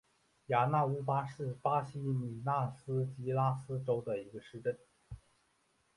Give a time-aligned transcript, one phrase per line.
[0.47, 4.75] 雅纳乌巴是巴西米纳斯吉拉斯州的一个市镇。